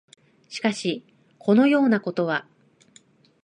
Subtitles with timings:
[0.49, 1.05] しかし、
[1.37, 2.47] このようなことは、